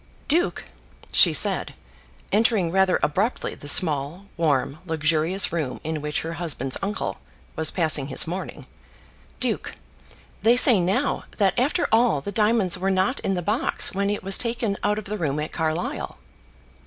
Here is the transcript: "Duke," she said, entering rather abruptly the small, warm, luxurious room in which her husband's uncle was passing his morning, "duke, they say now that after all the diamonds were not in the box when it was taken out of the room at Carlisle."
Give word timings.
"Duke," 0.27 0.65
she 1.11 1.31
said, 1.31 1.75
entering 2.31 2.71
rather 2.71 2.99
abruptly 3.03 3.53
the 3.53 3.67
small, 3.67 4.25
warm, 4.35 4.79
luxurious 4.83 5.51
room 5.53 5.79
in 5.83 6.01
which 6.01 6.21
her 6.23 6.33
husband's 6.41 6.75
uncle 6.81 7.17
was 7.55 7.69
passing 7.69 8.07
his 8.07 8.25
morning, 8.25 8.65
"duke, 9.39 9.75
they 10.41 10.57
say 10.57 10.79
now 10.79 11.25
that 11.37 11.53
after 11.59 11.87
all 11.91 12.19
the 12.19 12.31
diamonds 12.31 12.79
were 12.79 12.89
not 12.89 13.19
in 13.19 13.35
the 13.35 13.43
box 13.43 13.93
when 13.93 14.09
it 14.09 14.23
was 14.23 14.39
taken 14.39 14.75
out 14.83 14.97
of 14.97 15.05
the 15.05 15.19
room 15.19 15.39
at 15.39 15.51
Carlisle." 15.51 16.17